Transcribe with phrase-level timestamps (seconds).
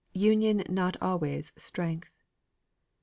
[0.17, 2.09] UNION NOT ALWAYS STRENGTH.